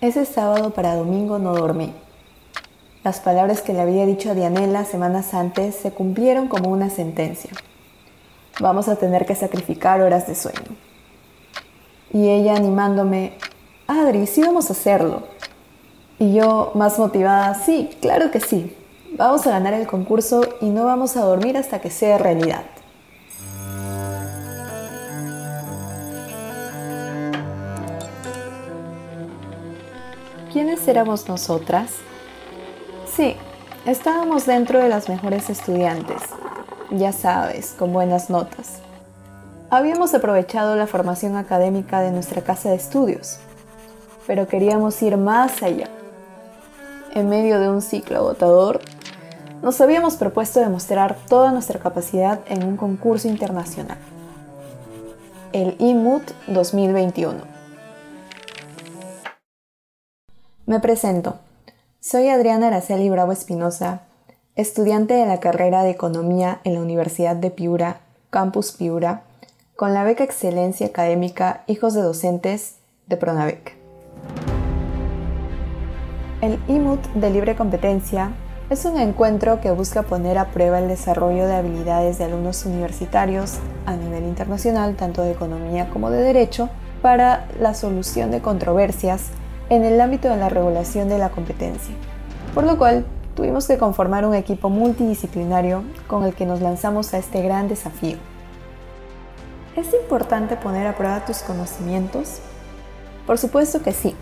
[0.00, 1.92] Ese sábado para domingo no dormí.
[3.02, 7.50] Las palabras que le había dicho a Dianela semanas antes se cumplieron como una sentencia.
[8.60, 10.76] Vamos a tener que sacrificar horas de sueño.
[12.12, 13.32] Y ella animándome,
[13.88, 15.24] Adri, sí vamos a hacerlo.
[16.20, 18.76] Y yo, más motivada, sí, claro que sí.
[19.16, 22.62] Vamos a ganar el concurso y no vamos a dormir hasta que sea realidad.
[30.52, 31.90] ¿Quiénes éramos nosotras?
[33.14, 33.36] Sí,
[33.84, 36.22] estábamos dentro de las mejores estudiantes,
[36.90, 38.78] ya sabes, con buenas notas.
[39.68, 43.40] Habíamos aprovechado la formación académica de nuestra casa de estudios,
[44.26, 45.90] pero queríamos ir más allá.
[47.12, 48.80] En medio de un ciclo agotador,
[49.62, 53.98] nos habíamos propuesto demostrar toda nuestra capacidad en un concurso internacional,
[55.52, 57.57] el IMUT 2021
[60.68, 61.36] Me presento.
[61.98, 64.02] Soy Adriana Araceli Bravo Espinosa,
[64.54, 69.22] estudiante de la carrera de Economía en la Universidad de Piura, Campus Piura,
[69.76, 72.74] con la beca Excelencia Académica Hijos de Docentes
[73.06, 73.78] de Pronavec.
[76.42, 78.32] El IMUT de libre competencia
[78.68, 83.54] es un encuentro que busca poner a prueba el desarrollo de habilidades de alumnos universitarios
[83.86, 86.68] a nivel internacional, tanto de economía como de derecho,
[87.00, 89.30] para la solución de controversias
[89.70, 91.94] en el ámbito de la regulación de la competencia,
[92.54, 97.18] por lo cual tuvimos que conformar un equipo multidisciplinario con el que nos lanzamos a
[97.18, 98.16] este gran desafío.
[99.76, 102.38] ¿Es importante poner a prueba tus conocimientos?
[103.26, 104.14] Por supuesto que sí,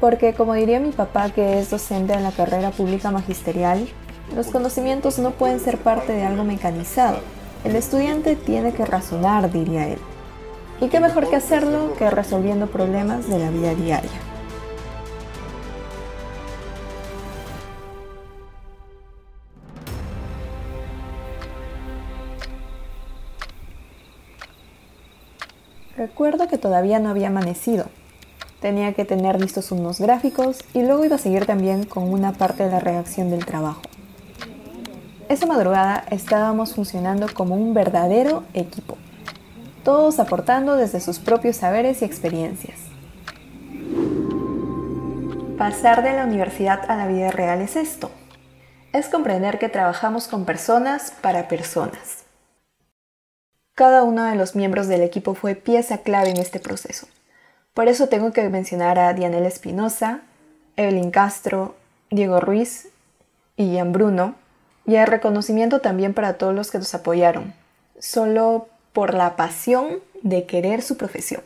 [0.00, 3.88] porque como diría mi papá que es docente en la carrera pública magisterial,
[4.34, 7.18] los conocimientos no pueden ser parte de algo mecanizado.
[7.64, 9.98] El estudiante tiene que razonar, diría él.
[10.80, 14.31] ¿Y qué mejor que hacerlo que resolviendo problemas de la vida diaria?
[26.02, 27.84] Recuerdo que todavía no había amanecido.
[28.60, 32.64] Tenía que tener listos unos gráficos y luego iba a seguir también con una parte
[32.64, 33.82] de la redacción del trabajo.
[35.28, 38.98] Esa madrugada estábamos funcionando como un verdadero equipo,
[39.84, 42.80] todos aportando desde sus propios saberes y experiencias.
[45.56, 48.10] Pasar de la universidad a la vida real es esto.
[48.92, 52.21] Es comprender que trabajamos con personas para personas
[53.74, 57.06] cada uno de los miembros del equipo fue pieza clave en este proceso.
[57.74, 60.20] Por eso tengo que mencionar a Dianela Espinosa,
[60.76, 61.74] Evelyn Castro,
[62.10, 62.88] Diego Ruiz
[63.56, 64.34] y Ian Bruno,
[64.84, 67.54] y el reconocimiento también para todos los que nos apoyaron,
[67.98, 71.42] solo por la pasión de querer su profesión.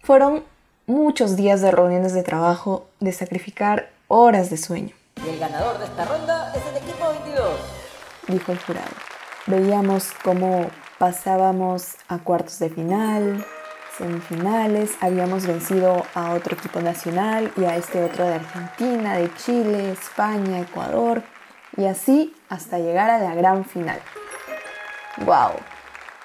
[0.00, 0.44] Fueron
[0.86, 4.94] muchos días de reuniones de trabajo, de sacrificar horas de sueño.
[5.24, 7.60] Y el ganador de esta ronda es el equipo 22,
[8.28, 8.90] dijo el jurado.
[9.46, 10.70] Veíamos cómo
[11.00, 13.42] pasábamos a cuartos de final,
[13.96, 19.92] semifinales, habíamos vencido a otro equipo nacional y a este otro de Argentina, de Chile,
[19.92, 21.22] España, Ecuador
[21.78, 23.98] y así hasta llegar a la gran final.
[25.24, 25.52] ¡Wow!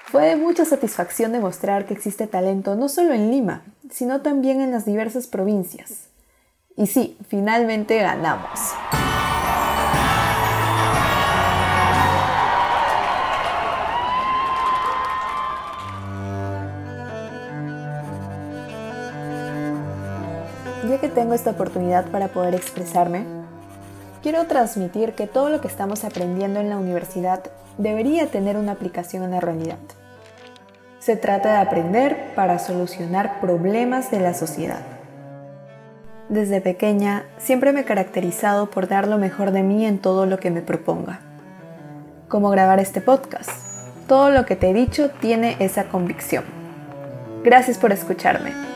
[0.04, 4.72] Fue de mucha satisfacción demostrar que existe talento no solo en Lima, sino también en
[4.72, 6.10] las diversas provincias.
[6.76, 8.74] Y sí, finalmente ganamos.
[20.88, 23.24] Ya que tengo esta oportunidad para poder expresarme,
[24.22, 27.42] quiero transmitir que todo lo que estamos aprendiendo en la universidad
[27.76, 29.78] debería tener una aplicación en la realidad.
[31.00, 34.80] Se trata de aprender para solucionar problemas de la sociedad.
[36.28, 40.38] Desde pequeña siempre me he caracterizado por dar lo mejor de mí en todo lo
[40.38, 41.18] que me proponga.
[42.28, 43.50] Como grabar este podcast.
[44.06, 46.44] Todo lo que te he dicho tiene esa convicción.
[47.42, 48.75] Gracias por escucharme.